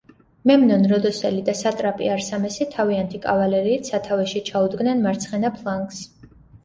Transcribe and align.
მემნონ 0.51 0.85
როდოსელი 0.91 1.43
და 1.49 1.53
სატრაპი 1.59 2.09
არსამესი 2.15 2.67
თავიანთი 2.77 3.21
კავალერიით 3.27 3.93
სათავეში 3.93 4.43
ჩაუდგნენ 4.51 5.05
მარცხენა 5.05 5.53
ფლანგს. 5.61 6.01